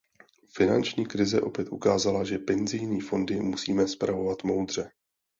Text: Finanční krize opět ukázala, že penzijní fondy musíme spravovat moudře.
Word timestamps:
Finanční 0.57 1.05
krize 1.05 1.41
opět 1.41 1.67
ukázala, 1.71 2.23
že 2.23 2.39
penzijní 2.39 3.01
fondy 3.01 3.39
musíme 3.39 3.87
spravovat 3.87 4.43
moudře. 4.43 4.91